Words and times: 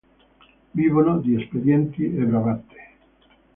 Vivono 0.73 1.19
di 1.19 1.39
espedienti 1.39 2.05
e 2.05 2.09
bravate. 2.25 2.75